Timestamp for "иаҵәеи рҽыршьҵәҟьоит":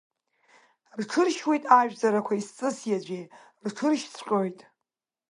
2.89-4.59